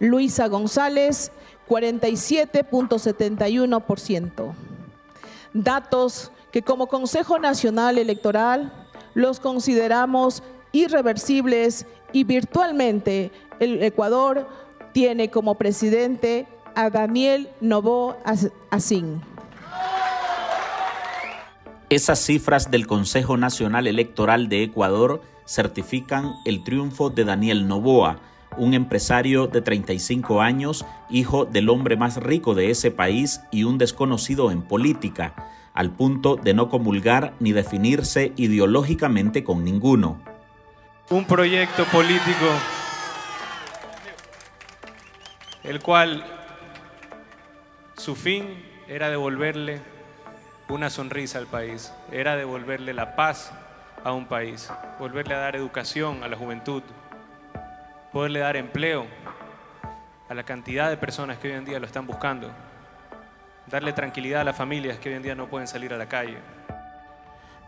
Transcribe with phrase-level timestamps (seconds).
[0.00, 1.30] Luisa González,
[1.68, 4.54] 47.71%.
[5.52, 8.72] Datos que como Consejo Nacional Electoral
[9.14, 14.48] los consideramos irreversibles y virtualmente el Ecuador
[14.92, 18.18] tiene como presidente a Daniel Novoa
[18.70, 19.22] Asín.
[21.88, 28.18] Esas cifras del Consejo Nacional Electoral de Ecuador certifican el triunfo de Daniel Novoa,
[28.58, 33.78] un empresario de 35 años, hijo del hombre más rico de ese país y un
[33.78, 35.34] desconocido en política,
[35.74, 40.20] al punto de no comulgar ni definirse ideológicamente con ninguno.
[41.10, 42.46] Un proyecto político
[45.66, 46.24] el cual
[47.96, 49.80] su fin era devolverle
[50.68, 53.52] una sonrisa al país, era devolverle la paz
[54.04, 56.82] a un país, volverle a dar educación a la juventud,
[58.16, 59.04] poderle dar empleo
[60.30, 62.50] a la cantidad de personas que hoy en día lo están buscando,
[63.70, 66.38] darle tranquilidad a las familias que hoy en día no pueden salir a la calle.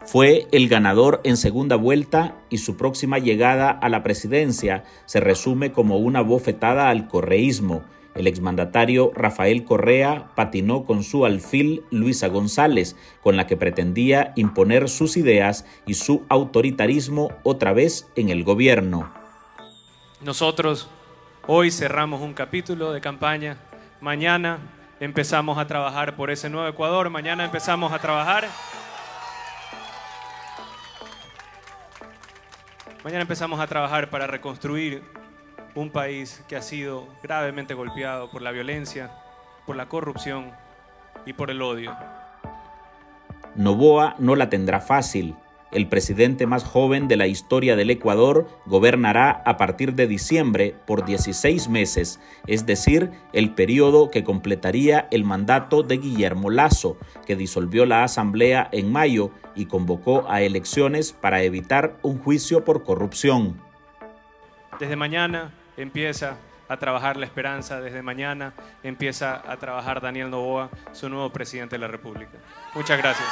[0.06, 5.70] Fue el ganador en segunda vuelta y su próxima llegada a la presidencia se resume
[5.70, 7.84] como una bofetada al correísmo.
[8.14, 14.88] El exmandatario Rafael Correa patinó con su alfil Luisa González, con la que pretendía imponer
[14.88, 19.12] sus ideas y su autoritarismo otra vez en el gobierno.
[20.20, 20.88] Nosotros
[21.46, 23.56] hoy cerramos un capítulo de campaña,
[24.00, 24.58] mañana
[24.98, 28.48] empezamos a trabajar por ese nuevo Ecuador, mañana empezamos a trabajar.
[33.04, 35.04] Mañana empezamos a trabajar para reconstruir
[35.76, 39.12] un país que ha sido gravemente golpeado por la violencia,
[39.66, 40.50] por la corrupción
[41.26, 41.96] y por el odio.
[43.54, 45.36] Novoa no la tendrá fácil
[45.70, 51.04] el presidente más joven de la historia del Ecuador gobernará a partir de diciembre por
[51.04, 56.96] 16 meses, es decir, el periodo que completaría el mandato de Guillermo Lazo,
[57.26, 62.84] que disolvió la Asamblea en mayo y convocó a elecciones para evitar un juicio por
[62.84, 63.60] corrupción.
[64.78, 66.36] Desde mañana empieza
[66.68, 68.52] a trabajar la esperanza, desde mañana
[68.82, 72.38] empieza a trabajar Daniel Novoa, su nuevo presidente de la República.
[72.74, 73.28] Muchas gracias.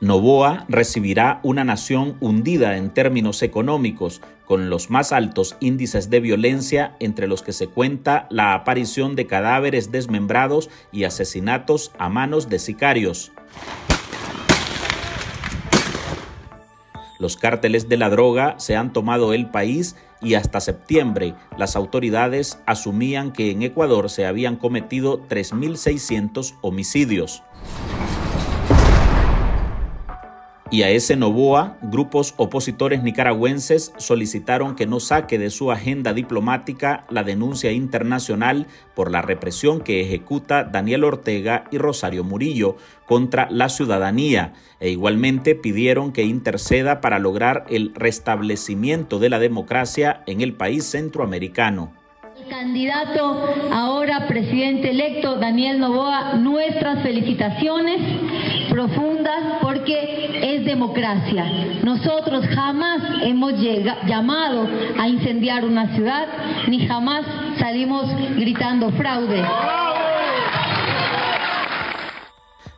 [0.00, 6.96] Novoa recibirá una nación hundida en términos económicos, con los más altos índices de violencia
[7.00, 12.58] entre los que se cuenta la aparición de cadáveres desmembrados y asesinatos a manos de
[12.58, 13.30] sicarios.
[17.18, 22.58] Los cárteles de la droga se han tomado el país y hasta septiembre las autoridades
[22.64, 27.42] asumían que en Ecuador se habían cometido 3.600 homicidios
[30.70, 37.04] y a ese Novoa, grupos opositores nicaragüenses solicitaron que no saque de su agenda diplomática
[37.10, 42.76] la denuncia internacional por la represión que ejecuta Daniel Ortega y Rosario Murillo
[43.06, 50.22] contra la ciudadanía e igualmente pidieron que interceda para lograr el restablecimiento de la democracia
[50.26, 51.92] en el país centroamericano.
[52.48, 58.00] Candidato ahora presidente electo Daniel Novoa, nuestras felicitaciones
[58.70, 61.44] profundas porque es democracia.
[61.82, 63.52] Nosotros jamás hemos
[64.06, 66.26] llamado a incendiar una ciudad
[66.68, 67.26] ni jamás
[67.58, 69.42] salimos gritando fraude.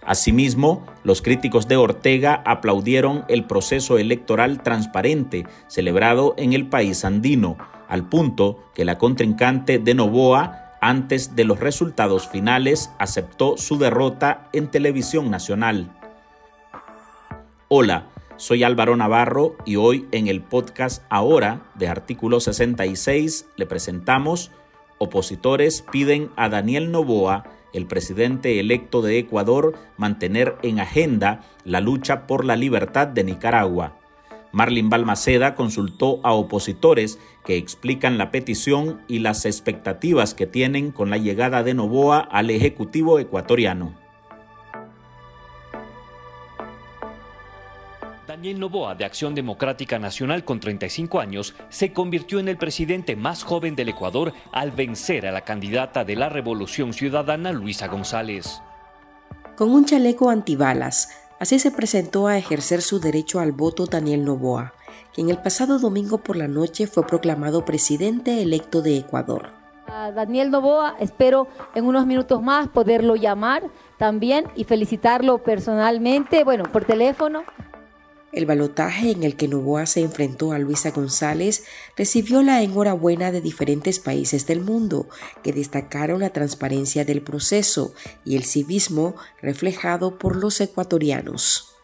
[0.04, 7.56] Asimismo, los críticos de Ortega aplaudieron el proceso electoral transparente celebrado en el país andino,
[7.88, 14.48] al punto que la contrincante de Novoa, antes de los resultados finales, aceptó su derrota
[14.52, 15.96] en televisión nacional.
[17.68, 24.50] Hola, soy Álvaro Navarro y hoy en el podcast Ahora de Artículo 66 le presentamos
[24.98, 32.26] Opositores piden a Daniel Novoa el presidente electo de Ecuador mantener en agenda la lucha
[32.26, 34.01] por la libertad de Nicaragua.
[34.52, 41.10] Marlin Balmaceda consultó a opositores que explican la petición y las expectativas que tienen con
[41.10, 43.94] la llegada de Novoa al Ejecutivo ecuatoriano.
[48.26, 53.42] Daniel Novoa, de Acción Democrática Nacional con 35 años, se convirtió en el presidente más
[53.42, 58.62] joven del Ecuador al vencer a la candidata de la Revolución Ciudadana, Luisa González.
[59.56, 64.74] Con un chaleco antibalas, así se presentó a ejercer su derecho al voto Daniel Novoa,
[65.12, 69.48] quien el pasado domingo por la noche fue proclamado presidente electo de Ecuador.
[70.14, 73.64] Daniel Novoa, espero en unos minutos más poderlo llamar
[73.98, 77.42] también y felicitarlo personalmente, bueno, por teléfono.
[78.32, 81.66] El balotaje en el que Novoa se enfrentó a Luisa González
[81.98, 85.06] recibió la enhorabuena de diferentes países del mundo
[85.42, 87.92] que destacaron la transparencia del proceso
[88.24, 91.74] y el civismo reflejado por los ecuatorianos.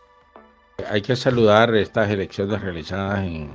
[0.90, 3.50] Hay que saludar estas elecciones realizadas en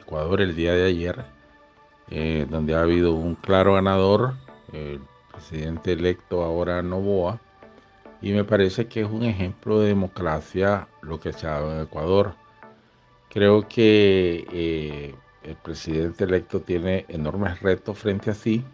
[0.00, 1.24] Ecuador el día de ayer,
[2.10, 4.36] eh, donde ha habido un claro ganador,
[4.72, 7.40] el presidente electo ahora Novoa,
[8.22, 11.82] y me parece que es un ejemplo de democracia lo que se ha dado en
[11.82, 12.34] Ecuador.
[13.28, 18.64] Creo que eh, el presidente electo tiene enormes retos frente a sí,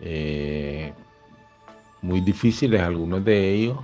[0.00, 0.94] eh,
[2.00, 3.78] muy difíciles algunos de ellos,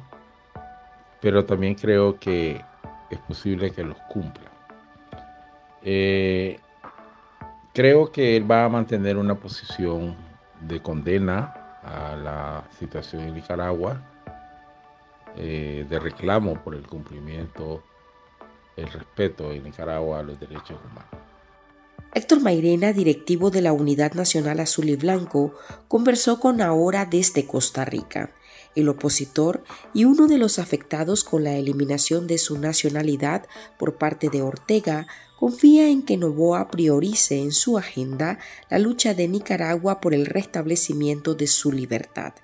[1.20, 2.64] pero también creo que
[3.10, 4.50] es posible que los cumpla.
[5.82, 6.58] Eh,
[7.74, 10.16] creo que él va a mantener una posición
[10.62, 14.00] de condena a la situación en Nicaragua
[15.36, 17.82] eh, de reclamo por el cumplimiento,
[18.76, 21.22] el respeto en Nicaragua a los derechos humanos.
[22.14, 25.54] Héctor Mairena, directivo de la Unidad Nacional Azul y Blanco,
[25.88, 28.32] conversó con Ahora desde Costa Rica.
[28.74, 29.64] El opositor
[29.94, 33.46] y uno de los afectados con la eliminación de su nacionalidad
[33.78, 35.06] por parte de Ortega
[35.38, 38.38] confía en que Novoa priorice en su agenda
[38.70, 42.34] la lucha de Nicaragua por el restablecimiento de su libertad.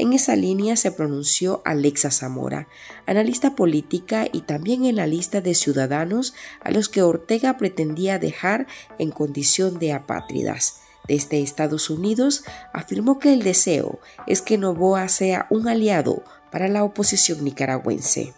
[0.00, 2.68] En esa línea se pronunció Alexa Zamora,
[3.04, 8.68] analista política y también en la lista de ciudadanos a los que Ortega pretendía dejar
[9.00, 10.82] en condición de apátridas.
[11.08, 13.98] Desde Estados Unidos afirmó que el deseo
[14.28, 16.22] es que Novoa sea un aliado
[16.52, 18.34] para la oposición nicaragüense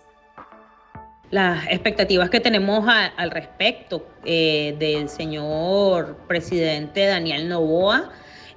[1.31, 2.85] las expectativas que tenemos
[3.17, 8.11] al respecto eh, del señor presidente Daniel Novoa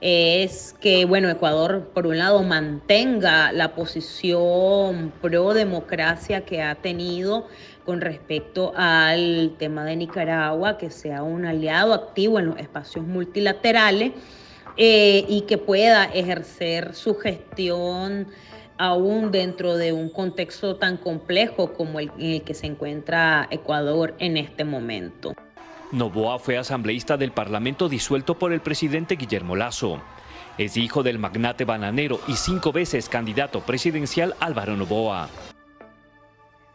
[0.05, 7.47] es que, bueno, Ecuador, por un lado, mantenga la posición pro democracia que ha tenido
[7.85, 14.11] con respecto al tema de Nicaragua, que sea un aliado activo en los espacios multilaterales
[14.75, 18.27] eh, y que pueda ejercer su gestión
[18.77, 24.15] aún dentro de un contexto tan complejo como el en el que se encuentra Ecuador
[24.19, 25.33] en este momento.
[25.93, 30.01] Novoa fue asambleísta del Parlamento disuelto por el presidente Guillermo Lazo.
[30.57, 35.29] Es hijo del magnate bananero y cinco veces candidato presidencial Álvaro Novoa.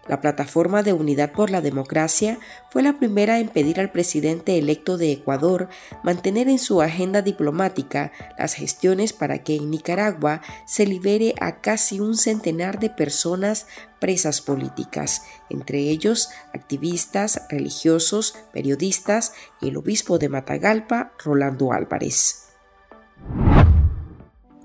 [0.09, 2.39] La plataforma de Unidad por la Democracia
[2.71, 5.69] fue la primera en pedir al presidente electo de Ecuador
[6.03, 12.01] mantener en su agenda diplomática las gestiones para que en Nicaragua se libere a casi
[12.01, 13.67] un centenar de personas
[14.01, 22.49] presas políticas, entre ellos activistas, religiosos, periodistas y el obispo de Matagalpa, Rolando Álvarez.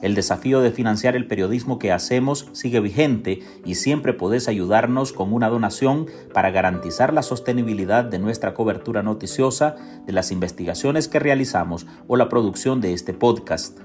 [0.00, 5.32] El desafío de financiar el periodismo que hacemos sigue vigente y siempre podés ayudarnos con
[5.32, 9.74] una donación para garantizar la sostenibilidad de nuestra cobertura noticiosa,
[10.06, 13.78] de las investigaciones que realizamos o la producción de este podcast.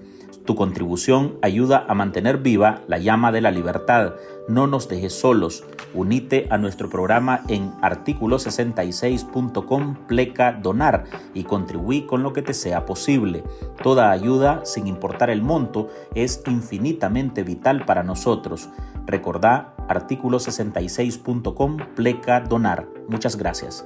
[0.46, 4.16] Tu contribución ayuda a mantener viva la llama de la libertad.
[4.48, 5.64] No nos dejes solos.
[5.94, 12.86] Unite a nuestro programa en artículo66.com pleca donar y contribuí con lo que te sea
[12.86, 13.46] posible.
[13.82, 18.68] Toda ayuda, sin importar el monto, es infinitamente vital para nosotros.
[19.06, 22.90] Recordá artículo66.com pleca donar.
[23.08, 23.86] Muchas gracias.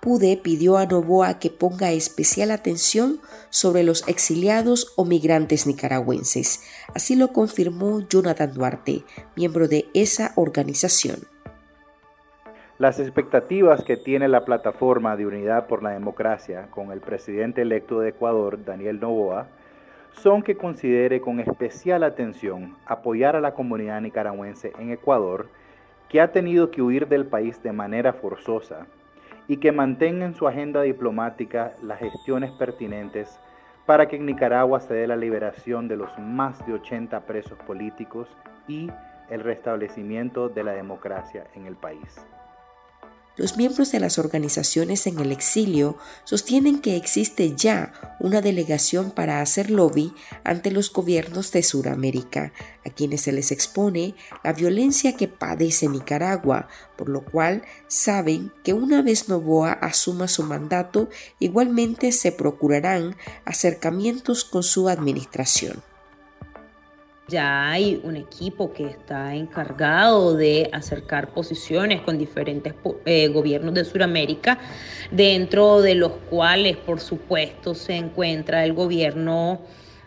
[0.00, 3.18] Pude pidió a Novoa que ponga especial atención
[3.50, 6.62] sobre los exiliados o migrantes nicaragüenses.
[6.94, 9.02] Así lo confirmó Jonathan Duarte,
[9.36, 11.16] miembro de esa organización.
[12.78, 17.98] Las expectativas que tiene la plataforma de Unidad por la Democracia con el presidente electo
[17.98, 19.48] de Ecuador, Daniel Novoa,
[20.12, 25.48] son que considere con especial atención apoyar a la comunidad nicaragüense en Ecuador
[26.08, 28.86] que ha tenido que huir del país de manera forzosa
[29.48, 33.40] y que mantenga en su agenda diplomática las gestiones pertinentes
[33.86, 38.28] para que en Nicaragua se dé la liberación de los más de 80 presos políticos
[38.68, 38.90] y
[39.30, 42.26] el restablecimiento de la democracia en el país.
[43.38, 49.40] Los miembros de las organizaciones en el exilio sostienen que existe ya una delegación para
[49.40, 52.52] hacer lobby ante los gobiernos de Sudamérica,
[52.84, 56.66] a quienes se les expone la violencia que padece Nicaragua,
[56.96, 63.14] por lo cual saben que una vez Novoa asuma su mandato, igualmente se procurarán
[63.44, 65.87] acercamientos con su administración.
[67.28, 72.72] Ya hay un equipo que está encargado de acercar posiciones con diferentes
[73.04, 74.58] eh, gobiernos de Sudamérica,
[75.10, 79.60] dentro de los cuales, por supuesto, se encuentra el gobierno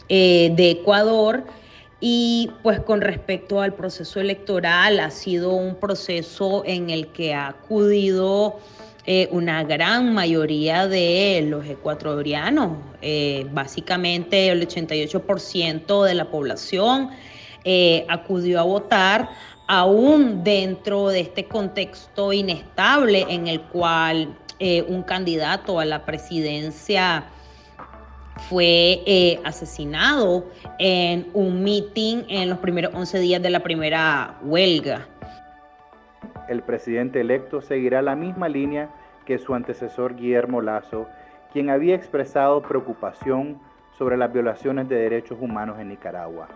[0.09, 1.43] eh, de Ecuador.
[1.99, 7.49] Y pues con respecto al proceso electoral, ha sido un proceso en el que ha
[7.49, 8.59] acudido
[9.05, 17.09] eh, una gran mayoría de los ecuatorianos, eh, básicamente el 88% de la población
[17.63, 19.27] eh, acudió a votar,
[19.67, 24.37] aún dentro de este contexto inestable en el cual
[24.87, 27.25] un candidato a la presidencia
[28.47, 30.45] fue asesinado
[30.77, 35.07] en un meeting en los primeros 11 días de la primera huelga
[36.51, 38.89] el presidente electo seguirá la misma línea
[39.25, 41.07] que su antecesor Guillermo Lazo,
[41.53, 43.59] quien había expresado preocupación
[43.91, 46.47] sobre las violaciones de derechos humanos en Nicaragua.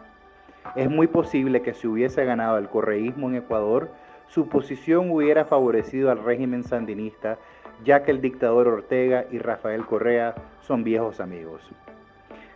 [0.76, 3.90] Es muy posible que si hubiese ganado el correísmo en Ecuador,
[4.28, 7.38] su posición hubiera favorecido al régimen sandinista,
[7.84, 11.72] ya que el dictador Ortega y Rafael Correa son viejos amigos.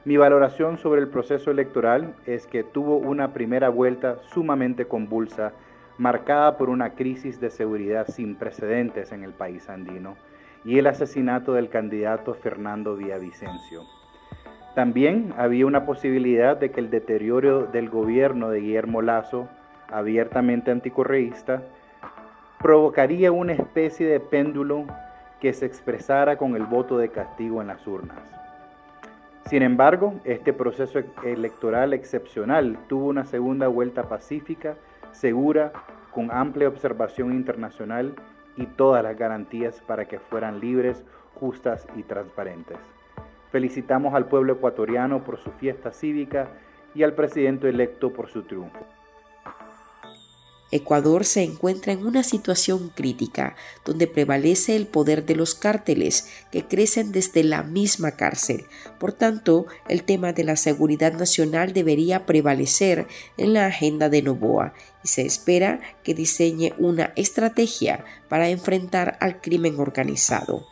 [0.06, 5.54] Mi valoración sobre el proceso electoral es que tuvo una primera vuelta sumamente convulsa
[6.00, 10.16] marcada por una crisis de seguridad sin precedentes en el país andino
[10.64, 13.84] y el asesinato del candidato Fernando Villavicencio.
[14.76, 19.50] También había una posibilidad de que el deterioro del gobierno de Guillermo Lazo,
[19.92, 21.64] abiertamente anticorreísta,
[22.60, 24.86] provocaría una especie de péndulo
[25.42, 28.20] que se expresara con el voto de castigo en las urnas.
[29.50, 34.76] Sin embargo, este proceso electoral excepcional tuvo una segunda vuelta pacífica
[35.12, 35.72] segura,
[36.12, 38.16] con amplia observación internacional
[38.56, 42.78] y todas las garantías para que fueran libres, justas y transparentes.
[43.52, 46.50] Felicitamos al pueblo ecuatoriano por su fiesta cívica
[46.94, 48.86] y al presidente electo por su triunfo.
[50.72, 56.66] Ecuador se encuentra en una situación crítica, donde prevalece el poder de los cárteles, que
[56.66, 58.66] crecen desde la misma cárcel.
[59.00, 63.08] Por tanto, el tema de la seguridad nacional debería prevalecer
[63.38, 64.74] en la agenda de Novoa
[65.04, 70.68] y se espera que diseñe una estrategia para enfrentar al crimen organizado.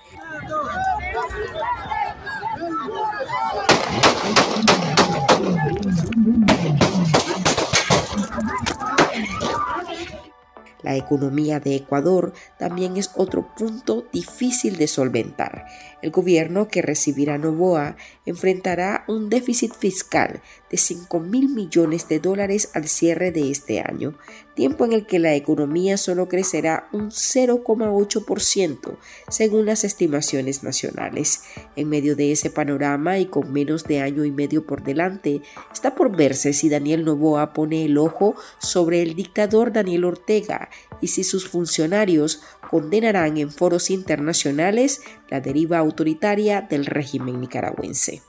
[10.88, 15.66] La economía de Ecuador también es otro punto difícil de solventar.
[16.02, 22.72] El gobierno que recibirá Novoa enfrentará un déficit fiscal de 5 mil millones de dólares
[22.74, 24.16] al cierre de este año,
[24.56, 28.98] tiempo en el que la economía solo crecerá un 0,8%
[29.30, 31.44] según las estimaciones nacionales.
[31.76, 35.96] En medio de ese panorama y con menos de año y medio por delante, está
[35.96, 40.70] por verse si Daniel Novoa pone el ojo sobre el dictador Daniel Ortega
[41.02, 48.22] y si sus funcionarios condenarán en foros internacionales la deriva autoritaria del régimen nicaragüense.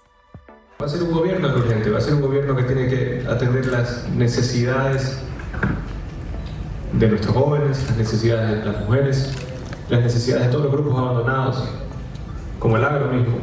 [0.80, 3.66] Va a ser un gobierno urgente, va a ser un gobierno que tiene que atender
[3.66, 5.18] las necesidades
[6.92, 9.34] de nuestros jóvenes, las necesidades de las mujeres,
[9.88, 11.68] las necesidades de todos los grupos abandonados,
[12.60, 13.38] como el agro mismo,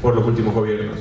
[0.00, 1.00] por los últimos gobiernos.